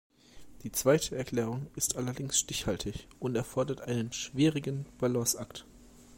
[0.63, 5.63] Die zweite Erklärung ist allerdings stichhaltig und erfordert einen schwierigen Balanceakt.